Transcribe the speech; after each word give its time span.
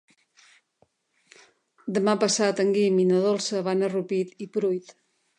Demà 1.97 2.15
passat 2.23 2.61
en 2.63 2.71
Guim 2.77 2.97
i 3.03 3.05
na 3.09 3.19
Dolça 3.25 3.61
van 3.67 3.83
a 3.83 3.91
Rupit 3.95 4.33
i 4.47 4.49
Pruit. 4.57 4.91